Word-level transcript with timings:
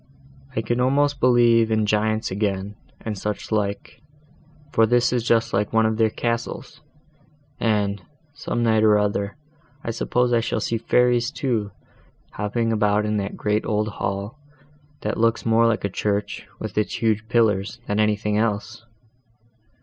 I 0.55 0.61
can 0.63 0.79
almost 0.81 1.19
believe 1.19 1.69
in 1.69 1.85
giants 1.85 2.31
again, 2.31 2.75
and 3.01 3.15
such 3.15 3.51
like, 3.51 4.01
for 4.71 4.87
this 4.87 5.13
is 5.13 5.23
just 5.23 5.53
like 5.53 5.71
one 5.73 5.85
of 5.85 5.97
their 5.97 6.09
castles; 6.09 6.81
and, 7.59 8.01
some 8.33 8.63
night 8.63 8.81
or 8.81 8.97
other, 8.97 9.37
I 9.83 9.91
suppose 9.91 10.33
I 10.33 10.39
shall 10.39 10.59
see 10.59 10.79
fairies 10.79 11.29
too, 11.29 11.69
hopping 12.31 12.73
about 12.73 13.05
in 13.05 13.17
that 13.17 13.37
great 13.37 13.63
old 13.63 13.89
hall, 13.89 14.39
that 15.01 15.19
looks 15.19 15.45
more 15.45 15.67
like 15.67 15.85
a 15.85 15.87
church, 15.87 16.47
with 16.57 16.75
its 16.79 16.95
huge 16.95 17.27
pillars, 17.29 17.79
than 17.85 17.99
anything 17.99 18.39
else." 18.39 18.83